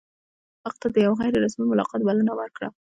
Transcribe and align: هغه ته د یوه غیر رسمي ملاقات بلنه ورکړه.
هغه 0.63 0.77
ته 0.81 0.87
د 0.93 0.97
یوه 1.05 1.15
غیر 1.19 1.33
رسمي 1.45 1.65
ملاقات 1.71 2.01
بلنه 2.07 2.33
ورکړه. 2.35 2.67